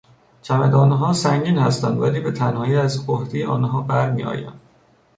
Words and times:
چمدانها 0.41 1.13
سنگین 1.13 1.57
هستند 1.57 1.97
ولی 1.99 2.19
به 2.19 2.31
تنهایی 2.31 2.75
از 2.75 3.09
عهدهی 3.09 3.43
آنها 3.43 3.81
برمیآیم. 3.81 4.53